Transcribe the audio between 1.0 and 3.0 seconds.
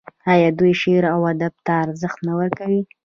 او ادب ته ارزښت نه ورکوي؟